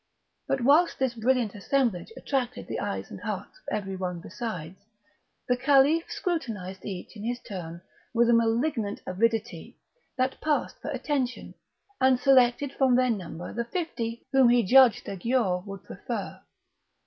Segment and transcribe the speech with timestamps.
[0.47, 4.79] But whilst this brilliant assemblage attracted the eyes and hearts of every one besides,
[5.47, 9.77] the Caliph scrutinized each in his turn with a malignant avidity
[10.17, 11.53] that passed for attention,
[11.99, 16.39] and selected from their number the fifty whom he judged the Giaour would prefer.